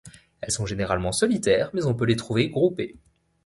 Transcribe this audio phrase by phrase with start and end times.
[0.41, 2.95] Elles sont généralement solitaires mais on peut les trouver groupées.